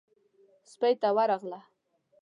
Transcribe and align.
سپۍ 0.71 0.93
ته 1.01 1.07
ورغله. 1.15 1.59